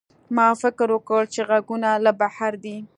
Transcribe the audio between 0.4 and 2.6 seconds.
فکر وکړ چې غږونه له بهر